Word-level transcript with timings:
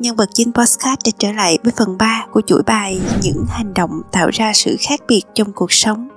nhân 0.00 0.16
vật 0.16 0.28
chính 0.32 0.52
Postcard 0.52 1.00
đã 1.04 1.10
trở 1.18 1.32
lại 1.32 1.58
với 1.64 1.72
phần 1.76 1.98
3 1.98 2.26
của 2.32 2.40
chuỗi 2.46 2.62
bài 2.62 3.00
những 3.22 3.44
hành 3.48 3.74
động 3.74 3.90
tạo 4.12 4.28
ra 4.32 4.52
sự 4.54 4.76
khác 4.80 5.00
biệt 5.08 5.22
trong 5.34 5.52
cuộc 5.52 5.72
sống. 5.72 6.08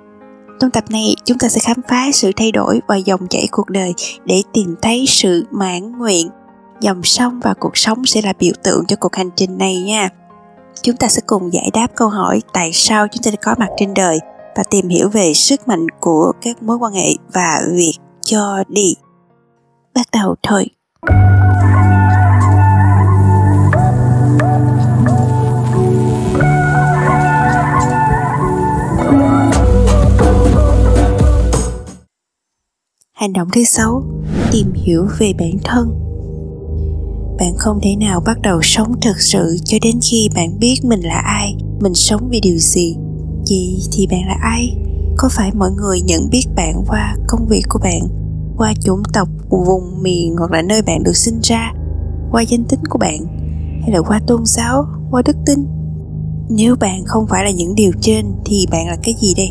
Trong 0.60 0.70
tập 0.70 0.84
này, 0.90 1.14
chúng 1.24 1.38
ta 1.38 1.48
sẽ 1.48 1.60
khám 1.60 1.76
phá 1.88 2.12
sự 2.12 2.30
thay 2.36 2.52
đổi 2.52 2.80
và 2.88 2.96
dòng 2.96 3.28
chảy 3.28 3.48
cuộc 3.50 3.70
đời 3.70 3.94
để 4.24 4.42
tìm 4.52 4.74
thấy 4.82 5.04
sự 5.08 5.46
mãn 5.50 5.98
nguyện. 5.98 6.28
Dòng 6.80 7.02
sông 7.02 7.40
và 7.40 7.54
cuộc 7.54 7.76
sống 7.76 8.06
sẽ 8.06 8.22
là 8.22 8.32
biểu 8.38 8.52
tượng 8.62 8.86
cho 8.86 8.96
cuộc 8.96 9.16
hành 9.16 9.30
trình 9.36 9.58
này 9.58 9.82
nha. 9.82 10.08
Chúng 10.82 10.96
ta 10.96 11.08
sẽ 11.08 11.22
cùng 11.26 11.52
giải 11.52 11.70
đáp 11.74 11.86
câu 11.94 12.08
hỏi 12.08 12.40
tại 12.52 12.70
sao 12.72 13.06
chúng 13.08 13.22
ta 13.22 13.30
đã 13.30 13.36
có 13.42 13.54
mặt 13.58 13.68
trên 13.76 13.94
đời 13.94 14.18
và 14.56 14.62
tìm 14.70 14.88
hiểu 14.88 15.08
về 15.08 15.34
sức 15.34 15.68
mạnh 15.68 15.86
của 16.00 16.32
các 16.42 16.62
mối 16.62 16.76
quan 16.76 16.92
hệ 16.92 17.08
và 17.32 17.60
việc 17.72 17.94
cho 18.24 18.64
đi. 18.68 18.94
Bắt 19.94 20.06
đầu 20.12 20.34
thôi. 20.42 20.66
Hành 33.22 33.32
động 33.32 33.48
thứ 33.52 33.64
sáu, 33.64 34.02
tìm 34.52 34.72
hiểu 34.74 35.06
về 35.18 35.32
bản 35.38 35.52
thân. 35.64 35.90
Bạn 37.38 37.56
không 37.56 37.78
thể 37.82 37.96
nào 37.96 38.20
bắt 38.26 38.40
đầu 38.42 38.60
sống 38.62 39.00
thực 39.00 39.20
sự 39.20 39.56
cho 39.64 39.78
đến 39.82 39.98
khi 40.10 40.28
bạn 40.34 40.58
biết 40.58 40.84
mình 40.84 41.00
là 41.00 41.14
ai, 41.14 41.56
mình 41.80 41.94
sống 41.94 42.28
vì 42.28 42.40
điều 42.40 42.58
gì. 42.58 42.96
Vậy 43.50 43.78
thì 43.92 44.06
bạn 44.06 44.20
là 44.26 44.36
ai? 44.40 44.76
Có 45.16 45.28
phải 45.32 45.50
mọi 45.54 45.70
người 45.70 46.00
nhận 46.00 46.30
biết 46.30 46.44
bạn 46.56 46.84
qua 46.86 47.16
công 47.28 47.46
việc 47.46 47.62
của 47.68 47.78
bạn, 47.78 48.02
qua 48.56 48.74
chủng 48.84 49.02
tộc, 49.12 49.28
vùng 49.48 50.02
miền 50.02 50.36
hoặc 50.38 50.50
là 50.50 50.62
nơi 50.62 50.82
bạn 50.82 51.02
được 51.02 51.16
sinh 51.16 51.40
ra, 51.42 51.72
qua 52.30 52.42
danh 52.42 52.64
tính 52.64 52.80
của 52.90 52.98
bạn, 52.98 53.26
hay 53.82 53.90
là 53.90 54.00
qua 54.00 54.20
tôn 54.26 54.44
giáo, 54.44 54.86
qua 55.10 55.22
đức 55.22 55.36
tin? 55.46 55.66
Nếu 56.48 56.76
bạn 56.76 57.04
không 57.04 57.26
phải 57.26 57.44
là 57.44 57.50
những 57.50 57.74
điều 57.74 57.92
trên 58.00 58.26
thì 58.44 58.66
bạn 58.70 58.86
là 58.86 58.96
cái 59.02 59.14
gì 59.20 59.34
đây? 59.36 59.50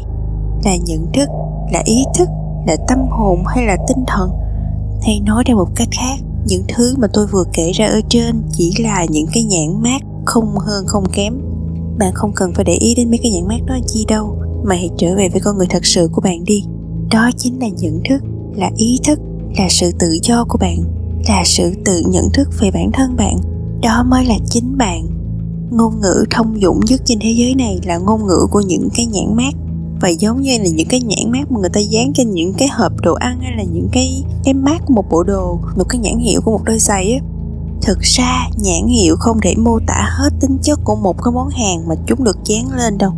Là 0.64 0.75
nhận 0.86 1.11
thức, 1.14 1.30
là 1.73 1.81
ý 1.86 2.03
thức, 2.17 2.27
là 2.67 2.76
tâm 2.88 3.00
hồn 3.09 3.44
hay 3.45 3.66
là 3.66 3.78
tinh 3.88 4.04
thần? 4.08 4.30
Hay 5.02 5.20
nói 5.20 5.44
theo 5.48 5.58
một 5.58 5.67
cách 5.76 5.88
khác, 5.92 6.20
những 6.45 6.64
thứ 6.76 6.95
mà 6.98 7.08
tôi 7.14 7.28
vừa 7.28 7.44
kể 7.54 7.72
ra 7.72 7.88
ở 7.88 8.02
trên 8.09 8.42
chỉ 8.52 8.73
là 8.80 9.06
những 9.09 9.28
cái 9.34 9.44
nhãn 9.44 9.81
mát 9.84 10.02
không 10.26 10.58
hơn 10.58 10.86
không 10.88 11.04
kém. 11.14 11.34
Bạn 12.00 12.14
không 12.14 12.32
cần 12.36 12.54
phải 12.54 12.66
để 12.66 12.73
ý 12.73 12.95
đến 12.95 13.09
mấy 13.09 13.20
cái 13.23 13.32
nhãn 13.32 13.48
mát 13.48 13.66
đó 13.66 13.78
chi 13.88 14.06
đâu, 14.08 14.38
mà 14.64 14.76
hãy 14.76 14.89
trở 14.98 15.16
về 15.16 15.30
với 15.30 15.42
con 15.42 15.58
người 15.58 15.67
thật 15.70 15.86
sự 15.86 16.09
của 16.12 16.22
bạn 16.22 16.44
đi. 16.44 16.64
Đó 17.12 17.30
chính 17.38 17.59
là 17.59 17.67
nhận 17.67 18.02
thức, 18.09 18.23
là 18.56 18.70
ý 18.78 19.00
thức, 19.08 19.20
là 19.58 19.67
sự 19.70 19.92
tự 20.00 20.17
do 20.23 20.45
của 20.50 20.58
bạn, 20.58 20.78
là 21.28 21.44
sự 21.45 21.73
tự 21.86 22.04
nhận 22.08 22.30
thức 22.34 22.50
về 22.59 22.72
bản 22.72 22.92
thân 22.94 23.16
bạn. 23.16 23.38
Đó 23.82 24.04
mới 24.04 24.26
là 24.26 24.36
chính 24.50 24.78
bạn. 24.78 25.08
Ngôn 25.72 26.02
ngữ 26.02 26.26
thông 26.30 26.62
dụng 26.62 26.80
nhất 26.88 27.02
trên 27.06 27.20
thế 27.22 27.34
giới 27.38 27.56
này 27.56 27.80
là 27.86 27.98
ngôn 27.98 28.28
ngữ 28.28 28.48
của 28.52 28.62
những 28.62 28.89
cái 28.95 29.06
nhãn 29.06 29.36
mát 29.36 29.54
và 30.02 30.09
giống 30.09 30.41
như 30.41 30.57
là 30.57 30.69
những 30.69 30.88
cái 30.88 30.99
nhãn 30.99 31.31
mát 31.31 31.52
mà 31.52 31.59
người 31.59 31.69
ta 31.69 31.80
dán 31.80 32.13
trên 32.13 32.31
những 32.31 32.53
cái 32.53 32.67
hộp 32.67 32.91
đồ 33.02 33.13
ăn 33.13 33.39
hay 33.41 33.52
là 33.57 33.63
những 33.63 33.89
cái 33.91 34.23
cái 34.43 34.53
mát 34.53 34.81
của 34.85 34.93
một 34.93 35.09
bộ 35.09 35.23
đồ, 35.23 35.59
một 35.75 35.83
cái 35.89 35.99
nhãn 35.99 36.17
hiệu 36.17 36.41
của 36.41 36.52
một 36.52 36.63
đôi 36.63 36.80
giày 36.80 37.11
á. 37.11 37.19
Thực 37.81 37.99
ra, 37.99 38.47
nhãn 38.63 38.88
hiệu 38.88 39.16
không 39.19 39.39
thể 39.41 39.55
mô 39.58 39.80
tả 39.88 40.09
hết 40.17 40.30
tính 40.39 40.58
chất 40.63 40.80
của 40.83 40.95
một 40.95 41.23
cái 41.23 41.31
món 41.31 41.49
hàng 41.49 41.88
mà 41.88 41.95
chúng 42.08 42.23
được 42.23 42.38
dán 42.45 42.71
lên 42.71 42.97
đâu. 42.97 43.11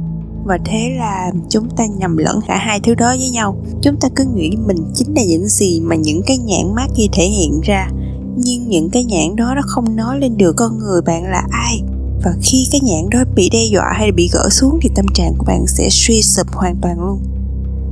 Và 0.46 0.58
thế 0.66 0.96
là 0.98 1.32
chúng 1.50 1.70
ta 1.70 1.86
nhầm 1.86 2.18
lẫn 2.18 2.40
cả 2.48 2.58
hai 2.58 2.80
thứ 2.80 2.96
đó 2.96 3.16
với 3.20 3.30
nhau. 3.30 3.56
Chúng 3.82 3.96
ta 4.00 4.10
cứ 4.16 4.26
nghĩ 4.36 4.56
mình 4.68 4.78
chính 4.96 5.14
là 5.14 5.24
những 5.24 5.48
gì 5.48 5.80
mà 5.80 5.96
những 5.96 6.22
cái 6.26 6.38
nhãn 6.38 6.76
mát 6.76 6.88
kia 6.96 7.08
thể 7.14 7.24
hiện 7.24 7.62
ra. 7.64 7.90
Nhưng 8.36 8.68
những 8.68 8.90
cái 8.90 9.04
nhãn 9.04 9.36
đó 9.36 9.54
nó 9.56 9.62
không 9.66 9.96
nói 9.96 10.20
lên 10.20 10.38
được 10.38 10.54
con 10.58 10.78
người 10.78 11.02
bạn 11.02 11.24
là 11.24 11.44
ai 11.52 11.82
và 12.24 12.32
khi 12.42 12.68
cái 12.72 12.82
nhãn 12.82 13.10
đó 13.10 13.20
bị 13.36 13.50
đe 13.50 13.66
dọa 13.72 13.94
hay 13.96 14.12
bị 14.12 14.30
gỡ 14.34 14.50
xuống 14.52 14.80
thì 14.82 14.90
tâm 14.96 15.06
trạng 15.14 15.34
của 15.38 15.46
bạn 15.46 15.68
sẽ 15.68 15.88
suy 15.92 16.22
sụp 16.22 16.48
hoàn 16.54 16.76
toàn 16.82 17.00
luôn. 17.00 17.20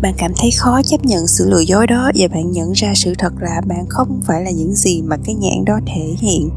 Bạn 0.02 0.14
cảm 0.18 0.32
thấy 0.38 0.52
khó 0.52 0.82
chấp 0.84 1.06
nhận 1.06 1.28
sự 1.28 1.50
lừa 1.50 1.60
dối 1.60 1.88
đó 1.88 2.12
và 2.16 2.28
bạn 2.28 2.52
nhận 2.52 2.72
ra 2.72 2.94
sự 2.96 3.14
thật 3.18 3.34
là 3.40 3.62
bạn 3.68 3.86
không 3.90 4.20
phải 4.28 4.44
là 4.44 4.52
những 4.52 4.76
gì 4.76 5.02
mà 5.02 5.18
cái 5.26 5.36
nhãn 5.36 5.66
đó 5.66 5.80
thể 5.88 6.16
hiện. 6.20 6.50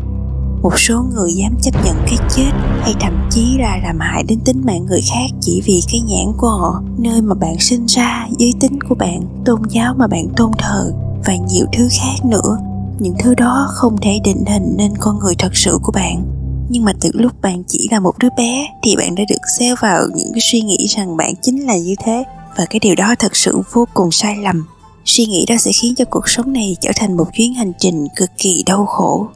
Một 0.63 0.79
số 0.79 1.03
người 1.15 1.33
dám 1.33 1.57
chấp 1.63 1.75
nhận 1.85 1.97
cái 2.07 2.17
chết 2.37 2.51
hay 2.81 2.95
thậm 3.01 3.29
chí 3.31 3.57
là 3.59 3.79
làm 3.83 3.99
hại 4.01 4.25
đến 4.29 4.41
tính 4.45 4.63
mạng 4.65 4.87
người 4.87 5.01
khác 5.13 5.37
chỉ 5.41 5.63
vì 5.65 5.81
cái 5.93 6.01
nhãn 6.01 6.33
của 6.37 6.49
họ, 6.49 6.83
nơi 6.99 7.23
mà 7.23 7.35
bạn 7.35 7.57
sinh 7.61 7.87
ra, 7.87 8.29
giới 8.39 8.53
tính 8.61 8.79
của 8.89 8.95
bạn, 8.95 9.43
tôn 9.45 9.63
giáo 9.71 9.95
mà 9.99 10.07
bạn 10.07 10.29
tôn 10.37 10.51
thờ 10.59 10.93
và 11.27 11.37
nhiều 11.37 11.67
thứ 11.73 11.89
khác 11.91 12.25
nữa. 12.25 12.59
Những 12.99 13.15
thứ 13.19 13.35
đó 13.35 13.69
không 13.71 13.97
thể 14.03 14.21
định 14.25 14.45
hình 14.47 14.75
nên 14.77 14.97
con 15.01 15.19
người 15.19 15.35
thật 15.39 15.57
sự 15.57 15.79
của 15.83 15.93
bạn 15.93 16.34
nhưng 16.75 16.85
mà 16.85 16.93
từ 17.01 17.11
lúc 17.13 17.33
bạn 17.43 17.63
chỉ 17.69 17.89
là 17.91 18.01
một 18.01 18.19
đứa 18.19 18.29
bé 18.37 18.67
thì 18.83 18.97
bạn 18.97 19.15
đã 19.15 19.25
được 19.29 19.41
gieo 19.59 19.77
vào 19.81 20.07
những 20.15 20.31
cái 20.33 20.41
suy 20.43 20.61
nghĩ 20.61 20.87
rằng 20.87 21.17
bạn 21.17 21.35
chính 21.43 21.67
là 21.67 21.77
như 21.77 21.95
thế. 22.05 22.25
Và 22.57 22.67
cái 22.71 22.79
điều 22.79 22.95
đó 22.95 23.15
thật 23.19 23.37
sự 23.37 23.61
vô 23.73 23.89
cùng 23.95 24.11
sai 24.11 24.37
lầm. 24.37 24.65
Suy 25.05 25.27
nghĩ 25.27 25.45
đó 25.49 25.55
sẽ 25.59 25.71
khiến 25.73 25.95
cho 25.95 26.05
cuộc 26.05 26.29
sống 26.29 26.53
này 26.53 26.77
trở 26.81 26.91
thành 26.97 27.17
một 27.17 27.27
chuyến 27.33 27.55
hành 27.55 27.73
trình 27.79 28.07
cực 28.17 28.31
kỳ 28.39 28.63
đau 28.67 28.87
khổ. 28.87 29.27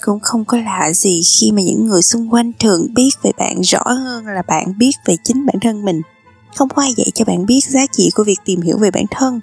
Cũng 0.00 0.20
không 0.20 0.44
có 0.44 0.58
lạ 0.58 0.92
gì 0.92 1.22
khi 1.40 1.52
mà 1.52 1.62
những 1.62 1.86
người 1.86 2.02
xung 2.02 2.34
quanh 2.34 2.52
thường 2.58 2.94
biết 2.94 3.10
về 3.22 3.30
bạn 3.38 3.60
rõ 3.60 3.82
hơn 3.86 4.26
là 4.26 4.42
bạn 4.48 4.78
biết 4.78 4.92
về 5.06 5.16
chính 5.24 5.46
bản 5.46 5.56
thân 5.60 5.84
mình. 5.84 6.02
Không 6.56 6.68
có 6.68 6.82
ai 6.82 6.94
dạy 6.96 7.10
cho 7.14 7.24
bạn 7.24 7.46
biết 7.46 7.60
giá 7.68 7.86
trị 7.92 8.10
của 8.14 8.24
việc 8.24 8.38
tìm 8.44 8.60
hiểu 8.60 8.78
về 8.78 8.90
bản 8.90 9.04
thân. 9.10 9.40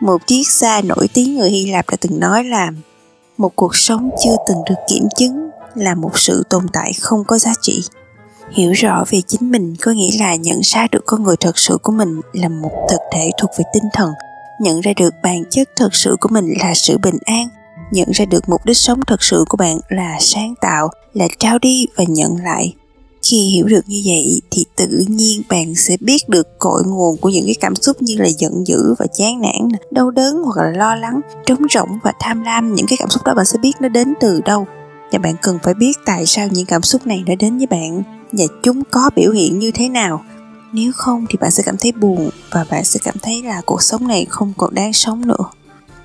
Một 0.00 0.22
triết 0.26 0.46
gia 0.46 0.82
nổi 0.82 1.08
tiếng 1.14 1.34
người 1.34 1.50
hy 1.50 1.66
lạp 1.66 1.90
đã 1.90 1.96
từng 2.00 2.20
nói 2.20 2.44
là, 2.44 2.70
một 3.38 3.56
cuộc 3.56 3.76
sống 3.76 4.10
chưa 4.24 4.36
từng 4.48 4.58
được 4.68 4.76
kiểm 4.88 5.08
chứng 5.16 5.48
là 5.74 5.94
một 5.94 6.18
sự 6.18 6.42
tồn 6.50 6.66
tại 6.72 6.92
không 7.00 7.24
có 7.24 7.38
giá 7.38 7.52
trị. 7.62 7.82
Hiểu 8.50 8.72
rõ 8.72 9.04
về 9.10 9.20
chính 9.26 9.50
mình 9.50 9.76
có 9.82 9.92
nghĩa 9.92 10.18
là 10.18 10.34
nhận 10.34 10.60
ra 10.62 10.86
được 10.92 11.02
con 11.06 11.22
người 11.22 11.36
thật 11.40 11.58
sự 11.58 11.78
của 11.82 11.92
mình 11.92 12.20
là 12.32 12.48
một 12.48 12.86
thực 12.90 13.00
thể 13.12 13.30
thuộc 13.40 13.50
về 13.58 13.64
tinh 13.74 13.84
thần, 13.92 14.10
nhận 14.60 14.80
ra 14.80 14.92
được 14.96 15.14
bản 15.22 15.44
chất 15.50 15.68
thật 15.76 15.94
sự 15.94 16.16
của 16.20 16.28
mình 16.28 16.48
là 16.60 16.74
sự 16.74 16.98
bình 16.98 17.18
an, 17.24 17.48
nhận 17.90 18.08
ra 18.10 18.24
được 18.24 18.48
mục 18.48 18.64
đích 18.64 18.76
sống 18.76 19.00
thật 19.06 19.22
sự 19.22 19.44
của 19.48 19.56
bạn 19.56 19.78
là 19.88 20.16
sáng 20.20 20.54
tạo, 20.60 20.90
là 21.14 21.28
trao 21.38 21.58
đi 21.58 21.86
và 21.96 22.04
nhận 22.08 22.36
lại. 22.44 22.74
Khi 23.22 23.36
hiểu 23.36 23.66
được 23.66 23.84
như 23.86 24.02
vậy 24.04 24.40
thì 24.50 24.64
tự 24.76 25.04
nhiên 25.08 25.42
bạn 25.48 25.74
sẽ 25.74 25.96
biết 26.00 26.28
được 26.28 26.58
cội 26.58 26.82
nguồn 26.86 27.16
của 27.16 27.28
những 27.28 27.44
cái 27.44 27.54
cảm 27.60 27.74
xúc 27.74 28.02
như 28.02 28.16
là 28.18 28.28
giận 28.38 28.66
dữ 28.66 28.94
và 28.98 29.06
chán 29.06 29.40
nản, 29.40 29.68
đau 29.90 30.10
đớn 30.10 30.42
hoặc 30.44 30.62
là 30.62 30.70
lo 30.70 30.94
lắng, 30.94 31.20
trống 31.46 31.62
rỗng 31.70 31.88
và 32.02 32.12
tham 32.20 32.42
lam. 32.42 32.74
Những 32.74 32.86
cái 32.86 32.96
cảm 33.00 33.10
xúc 33.10 33.24
đó 33.24 33.34
bạn 33.34 33.46
sẽ 33.46 33.58
biết 33.58 33.72
nó 33.80 33.88
đến 33.88 34.14
từ 34.20 34.40
đâu 34.40 34.66
và 35.12 35.18
bạn 35.18 35.34
cần 35.42 35.58
phải 35.62 35.74
biết 35.74 35.98
tại 36.04 36.26
sao 36.26 36.48
những 36.48 36.66
cảm 36.66 36.82
xúc 36.82 37.06
này 37.06 37.22
đã 37.26 37.34
đến 37.34 37.58
với 37.58 37.66
bạn 37.66 38.02
và 38.32 38.44
chúng 38.62 38.82
có 38.90 39.10
biểu 39.16 39.32
hiện 39.32 39.58
như 39.58 39.70
thế 39.70 39.88
nào. 39.88 40.24
Nếu 40.72 40.92
không 40.92 41.26
thì 41.28 41.38
bạn 41.40 41.50
sẽ 41.50 41.62
cảm 41.66 41.76
thấy 41.76 41.92
buồn 41.92 42.30
và 42.50 42.64
bạn 42.70 42.84
sẽ 42.84 43.00
cảm 43.04 43.14
thấy 43.22 43.42
là 43.42 43.60
cuộc 43.66 43.82
sống 43.82 44.08
này 44.08 44.26
không 44.28 44.52
còn 44.56 44.74
đáng 44.74 44.92
sống 44.92 45.26
nữa. 45.26 45.44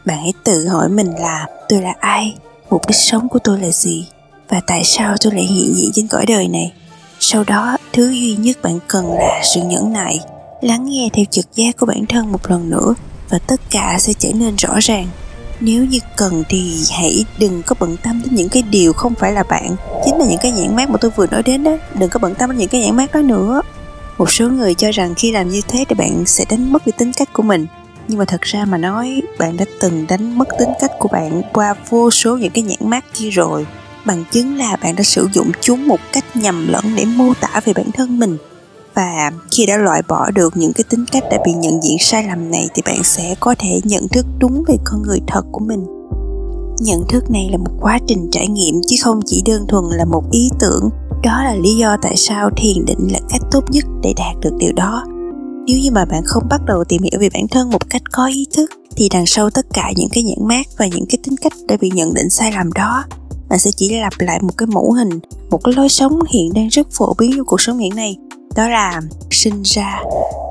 Bạn 0.05 0.17
hãy 0.17 0.33
tự 0.43 0.67
hỏi 0.67 0.89
mình 0.89 1.13
là 1.19 1.47
tôi 1.69 1.81
là 1.81 1.93
ai? 1.99 2.35
Mục 2.69 2.81
đích 2.87 2.95
sống 2.95 3.29
của 3.29 3.39
tôi 3.39 3.59
là 3.59 3.69
gì? 3.69 4.07
Và 4.49 4.61
tại 4.67 4.81
sao 4.83 5.15
tôi 5.21 5.33
lại 5.33 5.43
hiện 5.43 5.73
diện 5.75 5.91
trên 5.93 6.07
cõi 6.07 6.25
đời 6.25 6.47
này? 6.47 6.73
Sau 7.19 7.43
đó, 7.43 7.77
thứ 7.93 8.09
duy 8.09 8.35
nhất 8.35 8.57
bạn 8.63 8.79
cần 8.87 9.13
là 9.13 9.41
sự 9.53 9.61
nhẫn 9.63 9.93
nại. 9.93 10.19
Lắng 10.61 10.85
nghe 10.85 11.09
theo 11.13 11.25
trực 11.31 11.55
giác 11.55 11.77
của 11.77 11.85
bản 11.85 12.05
thân 12.09 12.31
một 12.31 12.51
lần 12.51 12.69
nữa 12.69 12.93
và 13.29 13.39
tất 13.39 13.61
cả 13.69 13.97
sẽ 13.99 14.13
trở 14.13 14.29
nên 14.33 14.55
rõ 14.55 14.79
ràng 14.79 15.07
nếu 15.59 15.85
như 15.85 15.99
cần 16.17 16.43
thì 16.49 16.83
hãy 16.91 17.25
đừng 17.37 17.61
có 17.63 17.75
bận 17.79 17.97
tâm 18.03 18.21
đến 18.23 18.35
những 18.35 18.49
cái 18.49 18.63
điều 18.71 18.93
không 18.93 19.13
phải 19.15 19.31
là 19.31 19.43
bạn. 19.43 19.75
Chính 20.05 20.17
là 20.17 20.25
những 20.25 20.39
cái 20.41 20.51
nhãn 20.51 20.75
mát 20.75 20.89
mà 20.89 20.97
tôi 20.97 21.11
vừa 21.15 21.27
nói 21.27 21.43
đến 21.43 21.63
đó. 21.63 21.77
Đừng 21.99 22.09
có 22.09 22.19
bận 22.19 22.35
tâm 22.35 22.49
đến 22.49 22.59
những 22.59 22.69
cái 22.69 22.81
nhãn 22.81 22.95
mát 22.95 23.13
đó 23.13 23.21
nữa. 23.21 23.61
Một 24.17 24.31
số 24.31 24.49
người 24.49 24.73
cho 24.73 24.91
rằng 24.91 25.15
khi 25.15 25.31
làm 25.31 25.49
như 25.49 25.61
thế 25.67 25.85
thì 25.89 25.95
bạn 25.95 26.23
sẽ 26.25 26.45
đánh 26.49 26.73
mất 26.73 26.85
đi 26.85 26.91
tính 26.97 27.11
cách 27.17 27.33
của 27.33 27.43
mình. 27.43 27.67
Nhưng 28.07 28.19
mà 28.19 28.25
thật 28.25 28.41
ra 28.41 28.65
mà 28.65 28.77
nói, 28.77 29.21
bạn 29.39 29.57
đã 29.57 29.65
từng 29.79 30.05
đánh 30.07 30.37
mất 30.37 30.47
tính 30.59 30.69
cách 30.81 30.91
của 30.99 31.09
bạn 31.11 31.41
qua 31.53 31.75
vô 31.89 32.11
số 32.11 32.37
những 32.37 32.51
cái 32.51 32.63
nhãn 32.63 32.89
mát 32.89 33.05
kia 33.13 33.29
rồi. 33.29 33.65
Bằng 34.05 34.23
chứng 34.31 34.57
là 34.57 34.75
bạn 34.75 34.95
đã 34.95 35.03
sử 35.03 35.29
dụng 35.33 35.51
chúng 35.61 35.87
một 35.87 35.99
cách 36.13 36.25
nhầm 36.33 36.67
lẫn 36.67 36.95
để 36.95 37.05
mô 37.05 37.33
tả 37.33 37.61
về 37.65 37.73
bản 37.73 37.91
thân 37.91 38.19
mình 38.19 38.37
và 38.93 39.31
khi 39.51 39.65
đã 39.65 39.77
loại 39.77 40.01
bỏ 40.07 40.31
được 40.31 40.57
những 40.57 40.73
cái 40.73 40.83
tính 40.89 41.05
cách 41.11 41.23
đã 41.31 41.37
bị 41.45 41.53
nhận 41.53 41.83
diện 41.83 41.97
sai 41.99 42.27
lầm 42.27 42.51
này 42.51 42.69
thì 42.75 42.81
bạn 42.85 43.03
sẽ 43.03 43.35
có 43.39 43.55
thể 43.59 43.81
nhận 43.83 44.07
thức 44.07 44.25
đúng 44.39 44.63
về 44.67 44.75
con 44.83 45.01
người 45.01 45.19
thật 45.27 45.45
của 45.51 45.59
mình. 45.59 45.85
Nhận 46.79 47.07
thức 47.09 47.31
này 47.31 47.49
là 47.51 47.57
một 47.57 47.71
quá 47.81 47.99
trình 48.07 48.29
trải 48.31 48.47
nghiệm 48.47 48.81
chứ 48.87 48.95
không 49.03 49.19
chỉ 49.25 49.41
đơn 49.45 49.67
thuần 49.67 49.83
là 49.89 50.05
một 50.05 50.23
ý 50.31 50.49
tưởng. 50.59 50.89
Đó 51.23 51.43
là 51.43 51.55
lý 51.55 51.75
do 51.75 51.97
tại 52.01 52.15
sao 52.17 52.49
thiền 52.57 52.85
định 52.85 53.07
là 53.11 53.19
cách 53.29 53.41
tốt 53.51 53.63
nhất 53.71 53.85
để 54.01 54.13
đạt 54.17 54.35
được 54.41 54.53
điều 54.57 54.73
đó. 54.73 55.03
Nếu 55.67 55.77
như 55.79 55.91
mà 55.91 56.05
bạn 56.05 56.21
không 56.25 56.43
bắt 56.49 56.61
đầu 56.65 56.83
tìm 56.83 57.01
hiểu 57.01 57.19
về 57.19 57.29
bản 57.33 57.47
thân 57.47 57.69
một 57.69 57.89
cách 57.89 58.01
có 58.11 58.27
ý 58.27 58.47
thức, 58.53 58.69
thì 58.95 59.09
đằng 59.09 59.25
sau 59.25 59.49
tất 59.49 59.65
cả 59.73 59.91
những 59.95 60.09
cái 60.09 60.23
nhãn 60.23 60.47
mát 60.47 60.67
và 60.77 60.87
những 60.87 61.05
cái 61.05 61.17
tính 61.23 61.35
cách 61.37 61.53
đã 61.67 61.77
bị 61.81 61.91
nhận 61.93 62.13
định 62.13 62.29
sai 62.29 62.51
lầm 62.51 62.73
đó, 62.73 63.03
bạn 63.49 63.59
sẽ 63.59 63.71
chỉ 63.75 63.99
lặp 63.99 64.13
lại 64.19 64.39
một 64.41 64.57
cái 64.57 64.67
mẫu 64.67 64.91
hình, 64.91 65.19
một 65.49 65.63
cái 65.63 65.73
lối 65.73 65.89
sống 65.89 66.19
hiện 66.29 66.53
đang 66.53 66.67
rất 66.67 66.87
phổ 66.91 67.13
biến 67.19 67.31
trong 67.35 67.45
cuộc 67.45 67.61
sống 67.61 67.77
hiện 67.77 67.95
nay 67.95 68.17
đó 68.55 68.69
là 68.69 69.01
sinh 69.31 69.61
ra, 69.63 70.03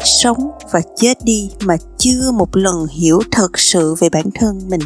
sống 0.05 0.51
và 0.73 0.81
chết 0.97 1.25
đi 1.25 1.51
mà 1.65 1.77
chưa 1.99 2.31
một 2.35 2.57
lần 2.57 2.87
hiểu 2.87 3.21
thật 3.31 3.59
sự 3.59 3.95
về 4.01 4.09
bản 4.09 4.25
thân 4.35 4.61
mình. 4.69 4.81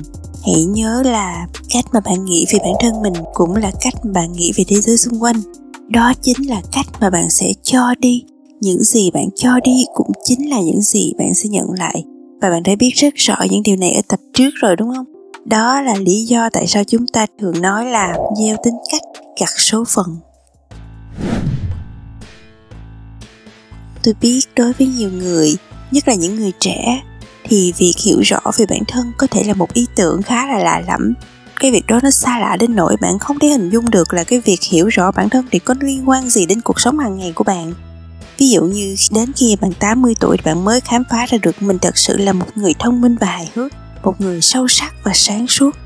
Hãy 0.44 0.64
nhớ 0.64 1.02
là 1.06 1.46
cách 1.70 1.84
mà 1.92 2.00
bạn 2.00 2.24
nghĩ 2.24 2.46
về 2.52 2.58
bản 2.58 2.74
thân 2.80 3.02
mình 3.02 3.14
cũng 3.34 3.56
là 3.56 3.70
cách 3.80 3.94
mà 4.04 4.12
bạn 4.12 4.32
nghĩ 4.32 4.52
về 4.56 4.64
thế 4.68 4.80
giới 4.80 4.98
xung 4.98 5.22
quanh. 5.22 5.36
Đó 5.88 6.12
chính 6.22 6.48
là 6.48 6.62
cách 6.72 6.86
mà 7.00 7.10
bạn 7.10 7.30
sẽ 7.30 7.52
cho 7.62 7.94
đi. 7.98 8.24
Những 8.60 8.82
gì 8.82 9.10
bạn 9.10 9.28
cho 9.36 9.60
đi 9.64 9.84
cũng 9.94 10.10
chính 10.24 10.50
là 10.50 10.60
những 10.60 10.80
gì 10.80 11.12
bạn 11.18 11.34
sẽ 11.34 11.48
nhận 11.48 11.66
lại. 11.78 12.04
Và 12.40 12.50
bạn 12.50 12.62
đã 12.62 12.72
biết 12.78 12.90
rất 12.94 13.14
rõ 13.14 13.36
những 13.50 13.62
điều 13.62 13.76
này 13.76 13.92
ở 13.92 14.00
tập 14.08 14.20
trước 14.34 14.50
rồi, 14.54 14.76
đúng 14.76 14.94
không? 14.96 15.06
Đó 15.44 15.80
là 15.82 15.94
lý 15.96 16.24
do 16.24 16.50
tại 16.52 16.66
sao 16.66 16.84
chúng 16.84 17.06
ta 17.06 17.26
thường 17.40 17.60
nói 17.60 17.86
là 17.86 18.18
gieo 18.38 18.56
tính 18.64 18.74
cách 18.92 19.02
gặt 19.40 19.50
số 19.58 19.84
phận 19.88 20.16
tôi 24.06 24.14
biết 24.20 24.41
đối 24.56 24.73
với 24.73 24.87
nhiều 24.87 25.11
người 25.11 25.56
nhất 25.91 26.08
là 26.08 26.14
những 26.14 26.37
người 26.37 26.53
trẻ 26.61 27.03
thì 27.44 27.73
việc 27.79 27.94
hiểu 28.05 28.20
rõ 28.20 28.41
về 28.56 28.67
bản 28.67 28.82
thân 28.88 29.12
có 29.19 29.26
thể 29.26 29.44
là 29.44 29.55
một 29.55 29.73
ý 29.73 29.87
tưởng 29.94 30.23
khá 30.23 30.47
là 30.47 30.58
lạ 30.58 30.82
lẫm 30.88 31.14
cái 31.61 31.70
việc 31.70 31.87
đó 31.87 32.00
nó 32.03 32.11
xa 32.11 32.38
lạ 32.38 32.56
đến 32.61 32.76
nỗi 32.76 32.97
bạn 33.00 33.19
không 33.19 33.38
thể 33.38 33.49
hình 33.49 33.70
dung 33.70 33.91
được 33.91 34.14
là 34.14 34.25
cái 34.25 34.41
việc 34.41 34.62
hiểu 34.62 34.88
rõ 34.88 35.11
bản 35.12 35.29
thân 35.29 35.44
thì 35.50 35.58
có 35.58 35.75
liên 35.81 36.08
quan 36.08 36.31
gì 36.31 36.47
đến 36.47 36.61
cuộc 36.61 36.81
sống 36.81 36.99
hàng 36.99 37.19
ngày 37.19 37.32
của 37.32 37.44
bạn 37.44 37.73
Ví 38.38 38.50
dụ 38.50 38.62
như 38.62 38.97
đến 39.14 39.32
khi 39.37 39.56
bạn 39.61 39.73
80 39.79 40.14
tuổi 40.20 40.37
bạn 40.44 40.64
mới 40.64 40.81
khám 40.81 41.02
phá 41.11 41.26
ra 41.26 41.38
được 41.43 41.62
mình 41.62 41.79
thật 41.79 41.99
sự 41.99 42.17
là 42.17 42.32
một 42.32 42.47
người 42.55 42.75
thông 42.79 43.00
minh 43.00 43.17
và 43.20 43.26
hài 43.26 43.50
hước, 43.55 43.73
một 44.02 44.20
người 44.20 44.41
sâu 44.41 44.69
sắc 44.69 44.94
và 45.05 45.12
sáng 45.14 45.47
suốt. 45.47 45.76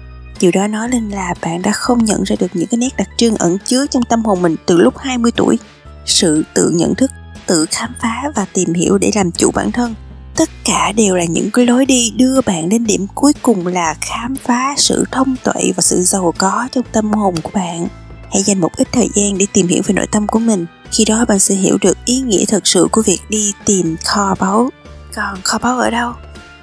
Điều 0.40 0.50
đó 0.50 0.66
nói 0.66 0.88
lên 0.88 1.10
là 1.10 1.34
bạn 1.42 1.62
đã 1.62 1.72
không 1.72 2.04
nhận 2.04 2.22
ra 2.22 2.36
được 2.40 2.46
những 2.54 2.66
cái 2.66 2.78
nét 2.78 2.88
đặc 2.96 3.08
trưng 3.16 3.36
ẩn 3.36 3.58
chứa 3.64 3.86
trong 3.86 4.02
tâm 4.02 4.24
hồn 4.24 4.42
mình 4.42 4.56
từ 4.66 4.76
lúc 4.76 4.98
20 4.98 5.32
tuổi. 5.36 5.58
Sự 6.06 6.44
tự 6.54 6.70
nhận 6.70 6.94
thức, 6.94 7.10
tự 7.50 7.66
khám 7.70 7.92
phá 8.00 8.22
và 8.34 8.46
tìm 8.52 8.74
hiểu 8.74 8.98
để 8.98 9.10
làm 9.14 9.32
chủ 9.32 9.50
bản 9.50 9.72
thân. 9.72 9.94
Tất 10.36 10.48
cả 10.64 10.92
đều 10.92 11.16
là 11.16 11.24
những 11.24 11.50
cái 11.50 11.66
lối 11.66 11.86
đi 11.86 12.12
đưa 12.16 12.40
bạn 12.40 12.68
đến 12.68 12.84
điểm 12.84 13.06
cuối 13.14 13.32
cùng 13.42 13.66
là 13.66 13.94
khám 14.00 14.36
phá 14.36 14.74
sự 14.76 15.04
thông 15.10 15.36
tuệ 15.44 15.72
và 15.76 15.80
sự 15.80 16.02
giàu 16.02 16.34
có 16.38 16.68
trong 16.72 16.84
tâm 16.92 17.12
hồn 17.12 17.34
của 17.42 17.50
bạn. 17.54 17.88
Hãy 18.32 18.42
dành 18.42 18.60
một 18.60 18.76
ít 18.76 18.88
thời 18.92 19.08
gian 19.14 19.38
để 19.38 19.46
tìm 19.52 19.66
hiểu 19.66 19.82
về 19.86 19.94
nội 19.94 20.06
tâm 20.12 20.26
của 20.26 20.38
mình. 20.38 20.66
Khi 20.92 21.04
đó 21.04 21.24
bạn 21.28 21.38
sẽ 21.38 21.54
hiểu 21.54 21.78
được 21.80 22.04
ý 22.04 22.20
nghĩa 22.20 22.44
thật 22.48 22.66
sự 22.66 22.88
của 22.92 23.02
việc 23.02 23.20
đi 23.28 23.52
tìm 23.64 23.96
kho 24.04 24.34
báu. 24.40 24.70
Còn 25.14 25.40
kho 25.44 25.58
báu 25.58 25.78
ở 25.78 25.90
đâu? 25.90 26.12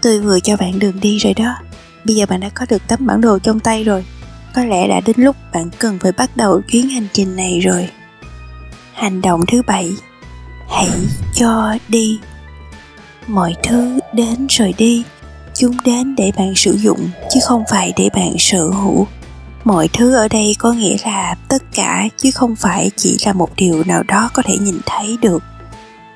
Tôi 0.02 0.20
vừa 0.20 0.40
cho 0.40 0.58
bạn 0.58 0.80
đường 0.80 1.00
đi 1.02 1.18
rồi 1.18 1.34
đó. 1.34 1.56
Bây 2.06 2.16
giờ 2.16 2.26
bạn 2.26 2.40
đã 2.40 2.50
có 2.50 2.66
được 2.70 2.82
tấm 2.88 3.08
bản 3.08 3.22
đồ 3.22 3.40
trong 3.40 3.60
tay 3.60 3.84
rồi. 3.84 4.06
Có 4.56 4.64
lẽ 4.64 4.88
đã 4.88 5.02
đến 5.06 5.16
lúc 5.20 5.36
bạn 5.54 5.70
cần 5.80 6.00
phải 6.00 6.12
bắt 6.12 6.38
đầu 6.38 6.62
chuyến 6.62 6.90
hành 6.90 7.08
trình 7.14 7.36
này 7.36 7.60
rồi. 7.60 7.90
Hành 8.94 9.22
động 9.22 9.42
thứ 9.48 9.62
bảy 9.68 9.94
hãy 10.70 10.90
cho 11.34 11.78
đi. 11.88 12.20
Mọi 13.28 13.56
thứ 13.64 14.00
đến 14.14 14.48
rồi 14.50 14.74
đi. 14.78 15.04
Chúng 15.54 15.78
đến 15.86 16.16
để 16.16 16.32
bạn 16.38 16.56
sử 16.56 16.78
dụng, 16.78 17.10
chứ 17.30 17.40
không 17.44 17.64
phải 17.70 17.94
để 17.98 18.10
bạn 18.16 18.36
sở 18.40 18.70
hữu. 18.70 19.08
Mọi 19.64 19.90
thứ 19.94 20.16
ở 20.16 20.28
đây 20.28 20.56
có 20.60 20.72
nghĩa 20.72 20.98
là 21.06 21.36
tất 21.48 21.64
cả, 21.74 22.08
chứ 22.18 22.32
không 22.32 22.56
phải 22.56 22.92
chỉ 22.96 23.18
là 23.26 23.34
một 23.34 23.50
điều 23.56 23.84
nào 23.84 24.04
đó 24.04 24.30
có 24.34 24.44
thể 24.46 24.58
nhìn 24.58 24.80
thấy 24.86 25.18
được. 25.22 25.44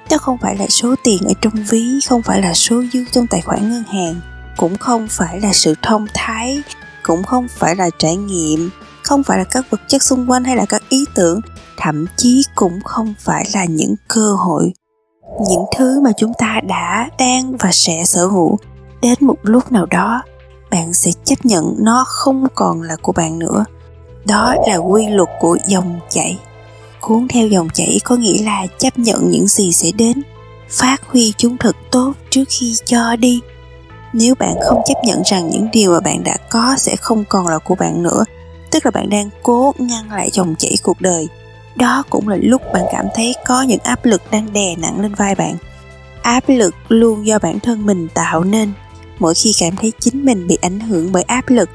Đó 0.10 0.18
không 0.18 0.38
phải 0.42 0.56
là 0.56 0.68
số 0.68 0.96
tiền 1.04 1.18
ở 1.26 1.34
trong 1.42 1.54
ví, 1.70 2.00
không 2.08 2.22
phải 2.22 2.42
là 2.42 2.54
số 2.54 2.84
dư 2.94 3.06
trong 3.12 3.28
tài 3.28 3.42
khoản 3.42 3.70
ngân 3.70 3.84
hàng, 3.84 4.22
cũng 4.58 4.78
không 4.78 5.08
phải 5.10 5.40
là 5.42 5.54
sự 5.54 5.76
thông 5.82 6.08
thái, 6.14 6.62
cũng 7.04 7.24
không 7.24 7.48
phải 7.58 7.76
là 7.76 7.90
trải 7.98 8.16
nghiệm, 8.16 8.70
không 9.04 9.24
phải 9.24 9.38
là 9.38 9.44
các 9.44 9.70
vật 9.70 9.82
chất 9.88 10.04
xung 10.04 10.32
quanh 10.32 10.44
hay 10.44 10.56
là 10.56 10.66
các 10.66 10.84
ý 10.90 11.06
tưởng 11.16 11.42
thậm 11.84 12.06
chí 12.18 12.44
cũng 12.56 12.80
không 12.86 13.14
phải 13.20 13.46
là 13.54 13.66
những 13.66 13.96
cơ 14.08 14.34
hội, 14.34 14.74
những 15.50 15.66
thứ 15.78 16.02
mà 16.02 16.12
chúng 16.18 16.34
ta 16.38 16.60
đã 16.68 17.10
đang 17.20 17.58
và 17.58 17.70
sẽ 17.72 18.04
sở 18.06 18.26
hữu. 18.26 18.58
Đến 19.02 19.14
một 19.20 19.38
lúc 19.44 19.72
nào 19.72 19.86
đó, 19.86 20.22
bạn 20.72 20.94
sẽ 20.94 21.12
chấp 21.24 21.46
nhận 21.46 21.76
nó 21.80 22.04
không 22.08 22.48
còn 22.56 22.82
là 22.82 22.96
của 23.02 23.12
bạn 23.12 23.40
nữa. 23.40 23.66
Đó 24.26 24.56
là 24.68 24.76
quy 24.76 25.08
luật 25.08 25.30
của 25.40 25.58
dòng 25.68 26.00
chảy. 26.10 26.40
Cuốn 27.02 27.28
theo 27.28 27.48
dòng 27.48 27.70
chảy 27.74 28.00
có 28.04 28.16
nghĩa 28.16 28.44
là 28.44 28.68
chấp 28.78 29.00
nhận 29.00 29.30
những 29.30 29.48
gì 29.48 29.74
sẽ 29.74 29.92
đến, 29.92 30.22
phát 30.70 30.98
huy 31.08 31.34
chúng 31.38 31.58
thật 31.58 31.76
tốt 31.92 32.14
trước 32.30 32.44
khi 32.50 32.76
cho 32.86 33.16
đi. 33.16 33.42
Nếu 34.14 34.36
bạn 34.36 34.56
không 34.64 34.82
chấp 34.86 35.04
nhận 35.04 35.22
rằng 35.26 35.50
những 35.50 35.68
điều 35.74 35.92
mà 35.92 36.00
bạn 36.00 36.24
đã 36.24 36.38
có 36.50 36.76
sẽ 36.78 36.96
không 36.96 37.24
còn 37.30 37.48
là 37.48 37.58
của 37.58 37.76
bạn 37.76 38.04
nữa, 38.04 38.24
tức 38.72 38.86
là 38.86 38.92
bạn 38.92 39.10
đang 39.10 39.30
cố 39.44 39.74
ngăn 39.78 40.12
lại 40.12 40.30
dòng 40.34 40.56
chảy 40.56 40.76
cuộc 40.84 41.02
đời 41.02 41.28
đó 41.76 42.04
cũng 42.10 42.28
là 42.28 42.38
lúc 42.42 42.62
bạn 42.74 42.84
cảm 42.92 43.06
thấy 43.16 43.36
có 43.46 43.62
những 43.62 43.80
áp 43.84 44.06
lực 44.06 44.22
đang 44.32 44.54
đè 44.54 44.76
nặng 44.76 45.02
lên 45.02 45.16
vai 45.16 45.36
bạn. 45.36 45.58
Áp 46.22 46.44
lực 46.48 46.76
luôn 46.88 47.26
do 47.26 47.40
bản 47.40 47.60
thân 47.60 47.86
mình 47.86 48.08
tạo 48.14 48.44
nên. 48.44 48.72
Mỗi 49.20 49.34
khi 49.34 49.54
cảm 49.60 49.76
thấy 49.76 49.92
chính 50.00 50.26
mình 50.26 50.48
bị 50.48 50.58
ảnh 50.62 50.80
hưởng 50.80 51.12
bởi 51.12 51.24
áp 51.24 51.50
lực, 51.50 51.70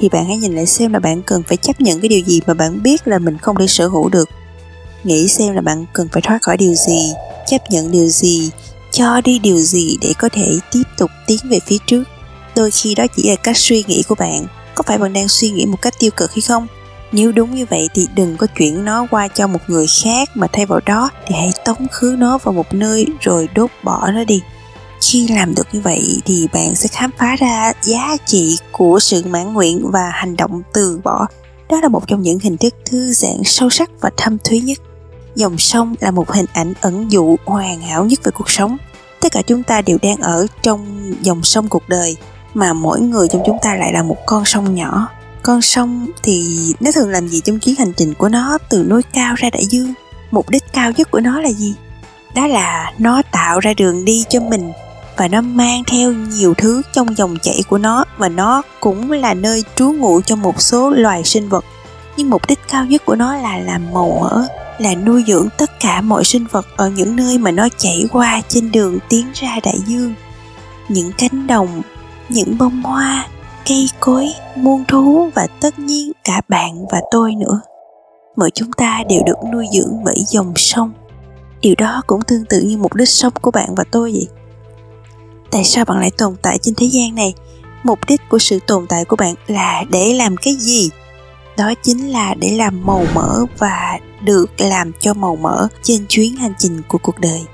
thì 0.00 0.08
bạn 0.08 0.24
hãy 0.26 0.36
nhìn 0.36 0.56
lại 0.56 0.66
xem 0.66 0.92
là 0.92 0.98
bạn 0.98 1.22
cần 1.22 1.42
phải 1.42 1.56
chấp 1.56 1.80
nhận 1.80 2.00
cái 2.00 2.08
điều 2.08 2.20
gì 2.20 2.40
mà 2.46 2.54
bạn 2.54 2.82
biết 2.82 3.08
là 3.08 3.18
mình 3.18 3.38
không 3.38 3.56
thể 3.56 3.66
sở 3.66 3.86
hữu 3.86 4.08
được. 4.08 4.28
Nghĩ 5.04 5.28
xem 5.28 5.54
là 5.54 5.60
bạn 5.60 5.84
cần 5.92 6.08
phải 6.12 6.22
thoát 6.22 6.42
khỏi 6.42 6.56
điều 6.56 6.74
gì, 6.74 7.12
chấp 7.46 7.70
nhận 7.70 7.90
điều 7.90 8.08
gì, 8.08 8.50
cho 8.90 9.20
đi 9.20 9.38
điều 9.38 9.58
gì 9.58 9.98
để 10.00 10.12
có 10.18 10.28
thể 10.32 10.58
tiếp 10.72 10.82
tục 10.98 11.10
tiến 11.26 11.38
về 11.50 11.58
phía 11.66 11.78
trước. 11.86 12.04
Đôi 12.56 12.70
khi 12.70 12.94
đó 12.94 13.06
chỉ 13.16 13.30
là 13.30 13.36
cách 13.36 13.56
suy 13.56 13.84
nghĩ 13.86 14.02
của 14.08 14.14
bạn. 14.14 14.46
Có 14.74 14.82
phải 14.86 14.98
bạn 14.98 15.12
đang 15.12 15.28
suy 15.28 15.50
nghĩ 15.50 15.66
một 15.66 15.82
cách 15.82 15.94
tiêu 15.98 16.10
cực 16.16 16.32
hay 16.32 16.40
không? 16.40 16.66
Nếu 17.12 17.32
đúng 17.32 17.54
như 17.54 17.66
vậy 17.70 17.88
thì 17.94 18.08
đừng 18.14 18.36
có 18.36 18.46
chuyển 18.46 18.84
nó 18.84 19.06
qua 19.10 19.28
cho 19.28 19.46
một 19.46 19.60
người 19.66 19.86
khác 20.04 20.28
mà 20.34 20.46
thay 20.52 20.66
vào 20.66 20.80
đó 20.86 21.10
thì 21.26 21.34
hãy 21.34 21.52
tống 21.64 21.88
khứ 21.92 22.16
nó 22.18 22.38
vào 22.38 22.52
một 22.52 22.74
nơi 22.74 23.06
rồi 23.20 23.48
đốt 23.54 23.70
bỏ 23.82 24.10
nó 24.10 24.24
đi. 24.24 24.42
Khi 25.00 25.28
làm 25.28 25.54
được 25.54 25.66
như 25.72 25.80
vậy 25.80 26.20
thì 26.24 26.48
bạn 26.52 26.74
sẽ 26.74 26.88
khám 26.88 27.10
phá 27.18 27.36
ra 27.36 27.72
giá 27.82 28.16
trị 28.26 28.58
của 28.72 28.98
sự 29.00 29.22
mãn 29.26 29.52
nguyện 29.52 29.90
và 29.90 30.10
hành 30.12 30.36
động 30.36 30.62
từ 30.72 31.00
bỏ. 31.04 31.26
Đó 31.68 31.80
là 31.80 31.88
một 31.88 32.06
trong 32.06 32.22
những 32.22 32.38
hình 32.38 32.56
thức 32.56 32.74
thư 32.84 33.12
giãn 33.12 33.42
sâu 33.44 33.70
sắc 33.70 33.90
và 34.00 34.10
thâm 34.16 34.38
thúy 34.38 34.60
nhất. 34.60 34.78
Dòng 35.34 35.58
sông 35.58 35.94
là 36.00 36.10
một 36.10 36.30
hình 36.30 36.46
ảnh 36.52 36.72
ẩn 36.80 37.12
dụ, 37.12 37.36
hoàn 37.44 37.80
hảo 37.80 38.04
nhất 38.04 38.18
về 38.24 38.30
cuộc 38.34 38.50
sống. 38.50 38.76
Tất 39.20 39.32
cả 39.32 39.42
chúng 39.46 39.62
ta 39.62 39.82
đều 39.82 39.98
đang 40.02 40.16
ở 40.16 40.46
trong 40.62 41.12
dòng 41.22 41.42
sông 41.42 41.68
cuộc 41.68 41.88
đời, 41.88 42.16
mà 42.54 42.72
mỗi 42.72 43.00
người 43.00 43.28
trong 43.28 43.42
chúng 43.46 43.58
ta 43.62 43.74
lại 43.74 43.92
là 43.92 44.02
một 44.02 44.16
con 44.26 44.44
sông 44.44 44.74
nhỏ 44.74 45.08
con 45.42 45.62
sông 45.62 46.06
thì 46.22 46.58
nó 46.80 46.90
thường 46.92 47.08
làm 47.08 47.28
gì 47.28 47.40
trong 47.40 47.58
chuyến 47.58 47.76
hành 47.76 47.92
trình 47.96 48.14
của 48.14 48.28
nó? 48.28 48.58
Từ 48.68 48.84
núi 48.84 49.02
cao 49.12 49.34
ra 49.34 49.50
đại 49.50 49.66
dương. 49.66 49.94
Mục 50.30 50.50
đích 50.50 50.64
cao 50.72 50.92
nhất 50.96 51.10
của 51.10 51.20
nó 51.20 51.40
là 51.40 51.52
gì? 51.52 51.74
Đó 52.34 52.46
là 52.46 52.92
nó 52.98 53.22
tạo 53.32 53.60
ra 53.60 53.74
đường 53.74 54.04
đi 54.04 54.24
cho 54.28 54.40
mình 54.40 54.72
và 55.16 55.28
nó 55.28 55.40
mang 55.40 55.84
theo 55.84 56.12
nhiều 56.12 56.54
thứ 56.54 56.82
trong 56.92 57.16
dòng 57.16 57.36
chảy 57.42 57.62
của 57.68 57.78
nó 57.78 58.04
và 58.16 58.28
nó 58.28 58.62
cũng 58.80 59.12
là 59.12 59.34
nơi 59.34 59.64
trú 59.76 59.92
ngụ 59.92 60.20
cho 60.20 60.36
một 60.36 60.60
số 60.62 60.90
loài 60.90 61.24
sinh 61.24 61.48
vật. 61.48 61.64
Nhưng 62.16 62.30
mục 62.30 62.42
đích 62.48 62.58
cao 62.68 62.84
nhất 62.84 63.02
của 63.04 63.14
nó 63.14 63.36
là 63.36 63.58
làm 63.58 63.92
màu 63.92 64.18
mỡ, 64.20 64.46
là 64.78 64.94
nuôi 64.94 65.24
dưỡng 65.26 65.48
tất 65.58 65.80
cả 65.80 66.00
mọi 66.00 66.24
sinh 66.24 66.46
vật 66.50 66.66
ở 66.76 66.88
những 66.88 67.16
nơi 67.16 67.38
mà 67.38 67.50
nó 67.50 67.68
chảy 67.78 68.06
qua 68.12 68.42
trên 68.48 68.72
đường 68.72 68.98
tiến 69.08 69.26
ra 69.34 69.60
đại 69.64 69.78
dương. 69.86 70.14
Những 70.88 71.12
cánh 71.18 71.46
đồng, 71.46 71.82
những 72.28 72.58
bông 72.58 72.82
hoa 72.82 73.28
cây 73.68 73.90
cối, 74.00 74.28
muôn 74.56 74.84
thú 74.88 75.30
và 75.34 75.46
tất 75.60 75.78
nhiên 75.78 76.12
cả 76.24 76.40
bạn 76.48 76.86
và 76.90 77.00
tôi 77.10 77.34
nữa. 77.34 77.60
Mọi 78.36 78.50
chúng 78.54 78.72
ta 78.72 79.02
đều 79.08 79.22
được 79.26 79.36
nuôi 79.52 79.66
dưỡng 79.72 80.04
bởi 80.04 80.16
dòng 80.28 80.52
sông. 80.56 80.92
Điều 81.60 81.74
đó 81.78 82.02
cũng 82.06 82.22
tương 82.22 82.44
tự 82.44 82.60
như 82.60 82.76
mục 82.76 82.94
đích 82.94 83.08
sống 83.08 83.32
của 83.42 83.50
bạn 83.50 83.74
và 83.74 83.84
tôi 83.90 84.12
vậy. 84.12 84.28
Tại 85.50 85.64
sao 85.64 85.84
bạn 85.84 85.98
lại 85.98 86.10
tồn 86.18 86.36
tại 86.42 86.58
trên 86.58 86.74
thế 86.74 86.86
gian 86.86 87.14
này? 87.14 87.34
Mục 87.82 87.98
đích 88.08 88.20
của 88.28 88.38
sự 88.38 88.58
tồn 88.66 88.86
tại 88.86 89.04
của 89.04 89.16
bạn 89.16 89.34
là 89.46 89.84
để 89.90 90.12
làm 90.14 90.36
cái 90.36 90.54
gì? 90.54 90.90
Đó 91.56 91.72
chính 91.82 92.12
là 92.12 92.34
để 92.34 92.50
làm 92.50 92.86
màu 92.86 93.04
mỡ 93.14 93.44
và 93.58 93.98
được 94.22 94.46
làm 94.58 94.92
cho 95.00 95.14
màu 95.14 95.36
mỡ 95.36 95.68
trên 95.82 96.06
chuyến 96.08 96.36
hành 96.36 96.54
trình 96.58 96.82
của 96.88 96.98
cuộc 96.98 97.18
đời 97.18 97.44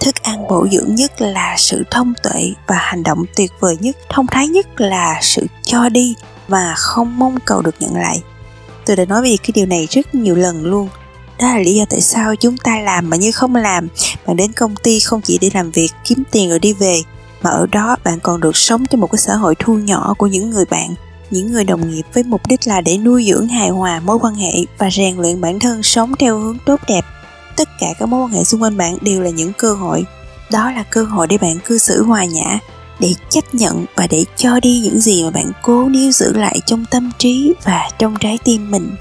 thức 0.00 0.14
ăn 0.22 0.48
bổ 0.48 0.66
dưỡng 0.72 0.94
nhất 0.94 1.20
là 1.20 1.54
sự 1.58 1.84
thông 1.90 2.12
tuệ 2.22 2.52
và 2.66 2.76
hành 2.78 3.02
động 3.02 3.24
tuyệt 3.36 3.52
vời 3.60 3.76
nhất, 3.80 3.96
thông 4.08 4.26
thái 4.26 4.48
nhất 4.48 4.80
là 4.80 5.18
sự 5.22 5.46
cho 5.62 5.88
đi 5.88 6.14
và 6.48 6.74
không 6.76 7.18
mong 7.18 7.38
cầu 7.44 7.62
được 7.62 7.74
nhận 7.78 7.94
lại. 7.94 8.22
Tôi 8.86 8.96
đã 8.96 9.04
nói 9.04 9.22
về 9.22 9.36
cái 9.42 9.50
điều 9.54 9.66
này 9.66 9.86
rất 9.90 10.14
nhiều 10.14 10.36
lần 10.36 10.64
luôn. 10.64 10.88
Đó 11.38 11.46
là 11.46 11.58
lý 11.58 11.74
do 11.74 11.84
tại 11.90 12.00
sao 12.00 12.36
chúng 12.36 12.56
ta 12.56 12.80
làm 12.80 13.10
mà 13.10 13.16
như 13.16 13.32
không 13.32 13.56
làm. 13.56 13.88
Bạn 14.26 14.36
đến 14.36 14.52
công 14.52 14.76
ty 14.76 15.00
không 15.00 15.20
chỉ 15.20 15.38
để 15.38 15.50
làm 15.54 15.70
việc, 15.70 15.88
kiếm 16.04 16.22
tiền 16.30 16.48
rồi 16.48 16.58
đi 16.58 16.72
về, 16.72 17.02
mà 17.42 17.50
ở 17.50 17.66
đó 17.66 17.96
bạn 18.04 18.20
còn 18.20 18.40
được 18.40 18.56
sống 18.56 18.86
trong 18.86 19.00
một 19.00 19.10
cái 19.12 19.18
xã 19.18 19.34
hội 19.34 19.54
thu 19.58 19.74
nhỏ 19.74 20.14
của 20.18 20.26
những 20.26 20.50
người 20.50 20.64
bạn, 20.64 20.94
những 21.30 21.52
người 21.52 21.64
đồng 21.64 21.90
nghiệp 21.90 22.02
với 22.14 22.22
mục 22.22 22.46
đích 22.48 22.66
là 22.66 22.80
để 22.80 22.98
nuôi 22.98 23.24
dưỡng 23.28 23.48
hài 23.48 23.68
hòa 23.68 24.00
mối 24.00 24.18
quan 24.18 24.34
hệ 24.34 24.52
và 24.78 24.90
rèn 24.90 25.16
luyện 25.16 25.40
bản 25.40 25.58
thân 25.58 25.82
sống 25.82 26.12
theo 26.18 26.38
hướng 26.38 26.58
tốt 26.66 26.80
đẹp 26.88 27.04
tất 27.56 27.68
cả 27.80 27.86
các 27.98 28.06
mối 28.06 28.24
quan 28.24 28.32
hệ 28.32 28.44
xung 28.44 28.62
quanh 28.62 28.76
bạn 28.76 28.96
đều 29.00 29.22
là 29.22 29.30
những 29.30 29.52
cơ 29.52 29.74
hội. 29.74 30.04
Đó 30.50 30.70
là 30.70 30.82
cơ 30.82 31.04
hội 31.04 31.26
để 31.26 31.38
bạn 31.38 31.58
cư 31.64 31.78
xử 31.78 32.02
hòa 32.02 32.24
nhã, 32.24 32.58
để 33.00 33.14
chấp 33.30 33.54
nhận 33.54 33.84
và 33.96 34.06
để 34.10 34.24
cho 34.36 34.60
đi 34.60 34.80
những 34.84 35.00
gì 35.00 35.24
mà 35.24 35.30
bạn 35.30 35.52
cố 35.62 35.88
níu 35.88 36.12
giữ 36.12 36.32
lại 36.32 36.60
trong 36.66 36.84
tâm 36.90 37.10
trí 37.18 37.54
và 37.64 37.88
trong 37.98 38.16
trái 38.20 38.38
tim 38.44 38.70
mình. 38.70 38.96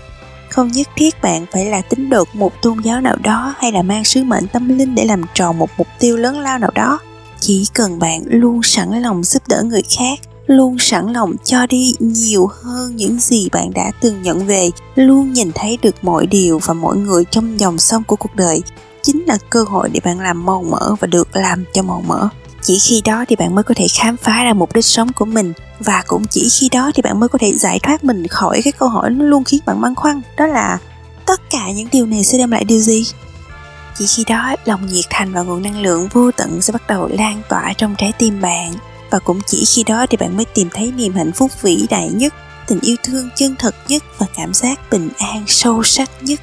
Không 0.50 0.72
nhất 0.72 0.88
thiết 0.96 1.22
bạn 1.22 1.46
phải 1.52 1.66
là 1.66 1.82
tín 1.82 2.10
đồ 2.10 2.24
một 2.34 2.62
tôn 2.62 2.78
giáo 2.84 3.02
nào 3.02 3.16
đó 3.24 3.56
hay 3.58 3.72
là 3.72 3.82
mang 3.82 4.04
sứ 4.04 4.24
mệnh 4.24 4.48
tâm 4.48 4.78
linh 4.78 4.96
để 4.96 5.06
làm 5.06 5.22
tròn 5.34 5.60
một 5.60 5.70
mục 5.78 5.88
tiêu 6.00 6.18
lớn 6.18 6.40
lao 6.40 6.60
nào 6.60 6.72
đó. 6.76 7.00
Chỉ 7.40 7.68
cần 7.74 8.00
bạn 8.00 8.22
luôn 8.26 8.64
sẵn 8.64 9.02
lòng 9.02 9.24
giúp 9.24 9.44
đỡ 9.48 9.64
người 9.64 9.84
khác 9.98 10.20
luôn 10.48 10.78
sẵn 10.80 11.14
lòng 11.14 11.34
cho 11.44 11.66
đi 11.68 11.94
nhiều 12.00 12.50
hơn 12.64 12.96
những 12.96 13.20
gì 13.20 13.50
bạn 13.52 13.74
đã 13.74 13.92
từng 14.02 14.22
nhận 14.22 14.46
về, 14.46 14.70
luôn 14.96 15.34
nhìn 15.34 15.52
thấy 15.56 15.78
được 15.82 15.96
mọi 16.02 16.26
điều 16.26 16.60
và 16.60 16.74
mọi 16.74 16.98
người 16.98 17.26
trong 17.32 17.60
dòng 17.60 17.78
sông 17.78 18.04
của 18.04 18.16
cuộc 18.16 18.36
đời. 18.36 18.62
Chính 19.02 19.26
là 19.26 19.38
cơ 19.50 19.64
hội 19.64 19.90
để 19.94 20.00
bạn 20.04 20.20
làm 20.20 20.46
màu 20.46 20.64
mỡ 20.64 20.96
và 21.00 21.08
được 21.08 21.36
làm 21.36 21.64
cho 21.74 21.84
màu 21.84 22.04
mỡ. 22.08 22.30
Chỉ 22.62 22.80
khi 22.80 23.02
đó 23.06 23.26
thì 23.28 23.36
bạn 23.36 23.56
mới 23.56 23.64
có 23.64 23.74
thể 23.78 23.88
khám 24.00 24.18
phá 24.18 24.44
ra 24.44 24.54
mục 24.54 24.74
đích 24.74 24.86
sống 24.86 25.14
của 25.14 25.26
mình, 25.26 25.54
và 25.80 26.04
cũng 26.08 26.26
chỉ 26.28 26.50
khi 26.50 26.70
đó 26.70 26.92
thì 26.96 27.02
bạn 27.02 27.20
mới 27.20 27.30
có 27.30 27.40
thể 27.42 27.54
giải 27.58 27.80
thoát 27.80 28.04
mình 28.04 28.28
khỏi 28.28 28.62
cái 28.64 28.74
câu 28.74 28.90
hỏi 28.90 29.10
nó 29.10 29.26
luôn 29.26 29.44
khiến 29.44 29.62
bạn 29.66 29.82
băn 29.82 29.96
khoăn, 29.96 30.22
đó 30.38 30.48
là 30.48 30.78
tất 31.26 31.42
cả 31.50 31.72
những 31.72 31.88
điều 31.92 32.06
này 32.06 32.24
sẽ 32.24 32.38
đem 32.38 32.52
lại 32.52 32.64
điều 32.64 32.80
gì? 32.80 33.06
Chỉ 33.98 34.06
khi 34.08 34.24
đó, 34.28 34.56
lòng 34.66 34.88
nhiệt 34.88 35.06
thành 35.10 35.34
và 35.34 35.42
nguồn 35.42 35.62
năng 35.62 35.82
lượng 35.82 36.08
vô 36.14 36.32
tận 36.32 36.62
sẽ 36.62 36.74
bắt 36.74 36.88
đầu 36.88 37.10
lan 37.12 37.42
tỏa 37.50 37.74
trong 37.78 37.96
trái 37.98 38.12
tim 38.20 38.42
bạn 38.42 38.74
và 39.14 39.20
cũng 39.20 39.40
chỉ 39.46 39.66
khi 39.66 39.84
đó 39.84 40.06
thì 40.10 40.18
bạn 40.18 40.38
mới 40.38 40.46
tìm 40.46 40.70
thấy 40.74 40.92
niềm 40.92 41.14
hạnh 41.14 41.32
phúc 41.32 41.52
vĩ 41.62 41.86
đại 41.90 42.10
nhất, 42.10 42.34
tình 42.68 42.80
yêu 42.82 42.96
thương 43.04 43.30
chân 43.36 43.56
thật 43.60 43.76
nhất 43.88 44.04
và 44.18 44.26
cảm 44.36 44.54
giác 44.54 44.80
bình 44.92 45.10
an 45.18 45.44
sâu 45.48 45.84
sắc 45.84 46.10
nhất. 46.22 46.40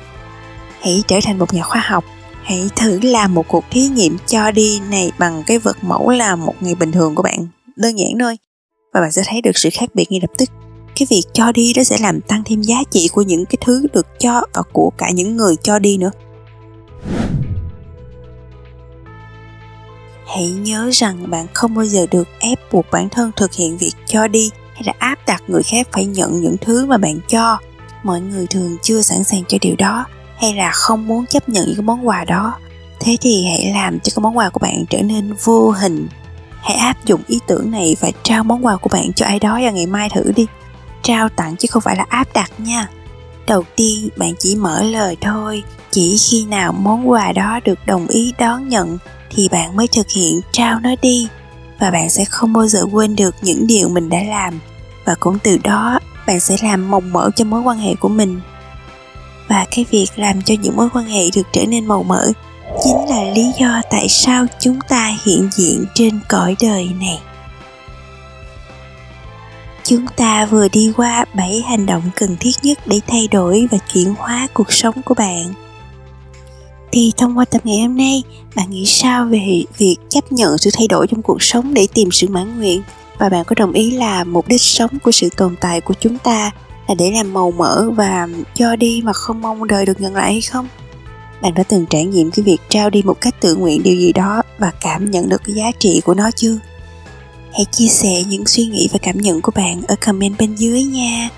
Hãy 0.80 1.02
trở 1.08 1.18
thành 1.24 1.38
một 1.38 1.54
nhà 1.54 1.62
khoa 1.62 1.80
học. 1.80 2.04
Hãy 2.42 2.68
thử 2.76 3.00
làm 3.02 3.34
một 3.34 3.48
cuộc 3.48 3.64
thí 3.70 3.88
nghiệm 3.88 4.16
cho 4.26 4.50
đi 4.50 4.80
này 4.90 5.10
bằng 5.18 5.42
cái 5.46 5.58
vật 5.58 5.76
mẫu 5.82 6.10
là 6.10 6.36
một 6.36 6.54
ngày 6.60 6.74
bình 6.74 6.92
thường 6.92 7.14
của 7.14 7.22
bạn. 7.22 7.48
Đơn 7.76 7.98
giản 7.98 8.10
thôi. 8.20 8.36
Và 8.92 9.00
bạn 9.00 9.12
sẽ 9.12 9.22
thấy 9.26 9.42
được 9.42 9.58
sự 9.58 9.68
khác 9.72 9.94
biệt 9.94 10.06
ngay 10.10 10.20
lập 10.20 10.30
tức. 10.38 10.50
Cái 10.96 11.06
việc 11.10 11.22
cho 11.32 11.52
đi 11.52 11.72
đó 11.72 11.82
sẽ 11.82 11.96
làm 12.00 12.20
tăng 12.20 12.42
thêm 12.44 12.62
giá 12.62 12.76
trị 12.90 13.08
của 13.12 13.22
những 13.22 13.46
cái 13.46 13.58
thứ 13.60 13.86
được 13.92 14.06
cho 14.20 14.42
và 14.54 14.62
của 14.72 14.90
cả 14.98 15.10
những 15.10 15.36
người 15.36 15.56
cho 15.62 15.78
đi 15.78 15.98
nữa 15.98 16.10
hãy 20.34 20.50
nhớ 20.50 20.90
rằng 20.92 21.30
bạn 21.30 21.46
không 21.54 21.74
bao 21.74 21.84
giờ 21.84 22.06
được 22.10 22.28
ép 22.38 22.72
buộc 22.72 22.86
bản 22.90 23.08
thân 23.08 23.30
thực 23.36 23.54
hiện 23.54 23.78
việc 23.78 23.92
cho 24.06 24.28
đi 24.28 24.50
hay 24.74 24.82
là 24.84 24.92
áp 24.98 25.18
đặt 25.26 25.42
người 25.48 25.62
khác 25.62 25.88
phải 25.92 26.06
nhận 26.06 26.40
những 26.40 26.56
thứ 26.60 26.86
mà 26.86 26.98
bạn 26.98 27.18
cho. 27.28 27.58
Mọi 28.02 28.20
người 28.20 28.46
thường 28.46 28.76
chưa 28.82 29.02
sẵn 29.02 29.24
sàng 29.24 29.42
cho 29.48 29.58
điều 29.60 29.74
đó 29.78 30.04
hay 30.36 30.54
là 30.54 30.70
không 30.70 31.06
muốn 31.08 31.26
chấp 31.26 31.48
nhận 31.48 31.66
những 31.66 31.76
cái 31.76 31.82
món 31.82 32.08
quà 32.08 32.24
đó. 32.24 32.54
Thế 33.00 33.16
thì 33.20 33.46
hãy 33.46 33.72
làm 33.74 34.00
cho 34.00 34.12
cái 34.16 34.22
món 34.22 34.38
quà 34.38 34.50
của 34.50 34.58
bạn 34.58 34.84
trở 34.90 35.02
nên 35.02 35.34
vô 35.44 35.70
hình. 35.70 36.08
Hãy 36.60 36.76
áp 36.76 37.04
dụng 37.04 37.20
ý 37.26 37.38
tưởng 37.46 37.70
này 37.70 37.96
và 38.00 38.10
trao 38.22 38.44
món 38.44 38.66
quà 38.66 38.76
của 38.76 38.90
bạn 38.92 39.12
cho 39.12 39.26
ai 39.26 39.38
đó 39.38 39.60
vào 39.62 39.72
ngày 39.72 39.86
mai 39.86 40.08
thử 40.14 40.32
đi. 40.36 40.46
Trao 41.02 41.28
tặng 41.28 41.56
chứ 41.56 41.68
không 41.70 41.82
phải 41.82 41.96
là 41.96 42.06
áp 42.08 42.28
đặt 42.34 42.50
nha. 42.58 42.88
Đầu 43.46 43.64
tiên, 43.76 44.08
bạn 44.16 44.32
chỉ 44.38 44.56
mở 44.56 44.82
lời 44.82 45.16
thôi. 45.20 45.62
Chỉ 45.90 46.16
khi 46.18 46.44
nào 46.44 46.72
món 46.72 47.10
quà 47.10 47.32
đó 47.32 47.60
được 47.64 47.86
đồng 47.86 48.06
ý 48.06 48.32
đón 48.38 48.68
nhận 48.68 48.98
thì 49.30 49.48
bạn 49.48 49.76
mới 49.76 49.88
thực 49.88 50.10
hiện 50.10 50.40
trao 50.52 50.80
nó 50.80 50.90
đi, 51.02 51.28
và 51.78 51.90
bạn 51.90 52.10
sẽ 52.10 52.24
không 52.24 52.52
bao 52.52 52.66
giờ 52.66 52.80
quên 52.92 53.16
được 53.16 53.34
những 53.42 53.66
điều 53.66 53.88
mình 53.88 54.08
đã 54.08 54.18
làm. 54.22 54.60
Và 55.04 55.14
cũng 55.20 55.38
từ 55.42 55.58
đó, 55.64 55.98
bạn 56.26 56.40
sẽ 56.40 56.56
làm 56.62 56.90
mộng 56.90 57.12
mỡ 57.12 57.30
cho 57.36 57.44
mối 57.44 57.60
quan 57.60 57.78
hệ 57.78 57.94
của 57.94 58.08
mình. 58.08 58.40
Và 59.48 59.66
cái 59.70 59.84
việc 59.90 60.06
làm 60.16 60.42
cho 60.42 60.54
những 60.62 60.76
mối 60.76 60.88
quan 60.94 61.04
hệ 61.04 61.30
được 61.34 61.46
trở 61.52 61.66
nên 61.66 61.86
màu 61.86 62.02
mỡ 62.02 62.32
chính 62.84 63.08
là 63.08 63.22
lý 63.22 63.52
do 63.58 63.82
tại 63.90 64.08
sao 64.08 64.46
chúng 64.60 64.78
ta 64.88 65.16
hiện 65.24 65.48
diện 65.52 65.84
trên 65.94 66.20
cõi 66.28 66.56
đời 66.60 66.90
này. 67.00 67.18
Chúng 69.84 70.06
ta 70.16 70.46
vừa 70.46 70.68
đi 70.68 70.92
qua 70.96 71.24
7 71.34 71.62
hành 71.68 71.86
động 71.86 72.02
cần 72.16 72.36
thiết 72.40 72.52
nhất 72.62 72.78
để 72.86 73.00
thay 73.06 73.28
đổi 73.28 73.68
và 73.70 73.78
chuyển 73.92 74.14
hóa 74.18 74.46
cuộc 74.54 74.72
sống 74.72 75.02
của 75.02 75.14
bạn 75.14 75.44
thì 76.92 77.12
thông 77.16 77.38
qua 77.38 77.44
tập 77.44 77.60
ngày 77.64 77.80
hôm 77.80 77.96
nay, 77.96 78.22
bạn 78.54 78.70
nghĩ 78.70 78.86
sao 78.86 79.24
về 79.24 79.62
việc 79.78 79.96
chấp 80.08 80.32
nhận 80.32 80.58
sự 80.58 80.70
thay 80.78 80.88
đổi 80.88 81.06
trong 81.06 81.22
cuộc 81.22 81.42
sống 81.42 81.74
để 81.74 81.86
tìm 81.94 82.10
sự 82.10 82.28
mãn 82.28 82.58
nguyện? 82.58 82.82
Và 83.18 83.28
bạn 83.28 83.44
có 83.44 83.54
đồng 83.58 83.72
ý 83.72 83.90
là 83.90 84.24
mục 84.24 84.48
đích 84.48 84.62
sống 84.62 84.90
của 85.02 85.12
sự 85.12 85.28
tồn 85.36 85.56
tại 85.60 85.80
của 85.80 85.94
chúng 86.00 86.18
ta 86.18 86.50
là 86.88 86.94
để 86.94 87.10
làm 87.10 87.32
màu 87.32 87.50
mỡ 87.50 87.90
và 87.90 88.28
cho 88.54 88.76
đi 88.76 89.00
mà 89.04 89.12
không 89.12 89.42
mong 89.42 89.66
đời 89.66 89.86
được 89.86 90.00
nhận 90.00 90.14
lại 90.14 90.32
hay 90.32 90.40
không? 90.40 90.68
Bạn 91.42 91.54
đã 91.54 91.62
từng 91.62 91.86
trải 91.90 92.04
nghiệm 92.04 92.30
cái 92.30 92.42
việc 92.42 92.58
trao 92.68 92.90
đi 92.90 93.02
một 93.02 93.20
cách 93.20 93.34
tự 93.40 93.56
nguyện 93.56 93.82
điều 93.82 93.96
gì 93.96 94.12
đó 94.12 94.42
và 94.58 94.72
cảm 94.80 95.10
nhận 95.10 95.28
được 95.28 95.42
cái 95.44 95.54
giá 95.54 95.70
trị 95.78 96.00
của 96.04 96.14
nó 96.14 96.30
chưa? 96.36 96.58
Hãy 97.52 97.64
chia 97.72 97.88
sẻ 97.88 98.24
những 98.28 98.46
suy 98.46 98.64
nghĩ 98.64 98.88
và 98.92 98.98
cảm 99.02 99.18
nhận 99.18 99.40
của 99.40 99.52
bạn 99.54 99.82
ở 99.88 99.96
comment 100.06 100.38
bên 100.38 100.54
dưới 100.54 100.84
nha. 100.84 101.28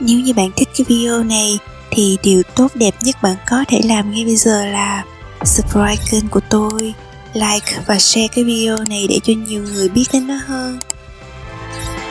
Nếu 0.00 0.20
như 0.20 0.34
bạn 0.34 0.50
thích 0.56 0.68
cái 0.76 0.84
video 0.88 1.24
này 1.24 1.58
thì 1.90 2.18
điều 2.22 2.42
tốt 2.42 2.68
đẹp 2.74 2.94
nhất 3.02 3.16
bạn 3.22 3.36
có 3.50 3.64
thể 3.68 3.80
làm 3.84 4.10
ngay 4.10 4.24
bây 4.24 4.36
giờ 4.36 4.66
là 4.66 5.04
subscribe 5.44 6.04
kênh 6.10 6.28
của 6.28 6.40
tôi, 6.50 6.94
like 7.34 7.72
và 7.86 7.98
share 7.98 8.28
cái 8.28 8.44
video 8.44 8.76
này 8.88 9.06
để 9.08 9.20
cho 9.22 9.32
nhiều 9.46 9.62
người 9.62 9.88
biết 9.88 10.04
đến 10.12 10.26
nó 10.26 10.38
hơn. 10.46 10.78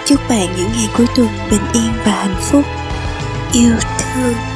Chúc 0.06 0.20
bạn 0.30 0.48
những 0.58 0.70
ngày 0.76 0.90
cuối 0.98 1.08
tuần 1.16 1.28
bình 1.52 1.62
yên 1.74 1.92
và 2.06 2.12
hạnh 2.12 2.42
phúc. 2.42 2.66
Yêu 3.54 3.76
thương. 4.00 4.49